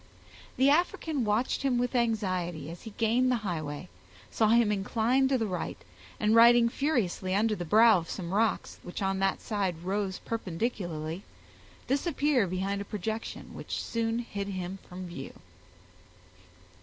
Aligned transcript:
The 0.57 0.71
African 0.71 1.23
watched 1.25 1.61
him 1.61 1.77
with 1.77 1.93
anxiety 1.93 2.71
as 2.71 2.81
he 2.81 2.89
gained 2.97 3.29
the 3.31 3.35
highway, 3.45 3.87
saw 4.31 4.47
him 4.47 4.71
incline 4.71 5.27
to 5.27 5.37
the 5.37 5.45
right, 5.45 5.77
and 6.19 6.33
riding 6.33 6.69
furiously 6.69 7.35
under 7.35 7.53
the 7.55 7.65
brow 7.65 7.99
of 7.99 8.09
some 8.09 8.33
rocks, 8.33 8.79
which 8.81 9.03
on 9.03 9.19
that 9.19 9.41
side 9.41 9.83
rose 9.83 10.17
perpendicularly, 10.17 11.21
disappear 11.85 12.47
behind 12.47 12.81
a 12.81 12.85
projection, 12.85 13.53
which 13.53 13.79
soon 13.79 14.17
hid 14.17 14.47
him 14.47 14.79
from 14.89 15.05
view. 15.05 15.33